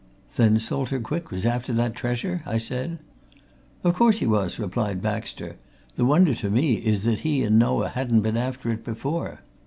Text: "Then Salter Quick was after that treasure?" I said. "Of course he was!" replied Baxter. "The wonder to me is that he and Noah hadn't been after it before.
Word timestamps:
"Then 0.35 0.57
Salter 0.57 0.99
Quick 0.99 1.29
was 1.29 1.45
after 1.45 1.73
that 1.73 1.93
treasure?" 1.93 2.41
I 2.43 2.57
said. 2.57 2.97
"Of 3.83 3.93
course 3.93 4.17
he 4.17 4.25
was!" 4.25 4.57
replied 4.57 4.99
Baxter. 4.99 5.57
"The 5.95 6.05
wonder 6.05 6.33
to 6.33 6.49
me 6.49 6.73
is 6.77 7.03
that 7.03 7.19
he 7.19 7.43
and 7.43 7.59
Noah 7.59 7.89
hadn't 7.89 8.21
been 8.21 8.35
after 8.35 8.71
it 8.71 8.83
before. 8.83 9.41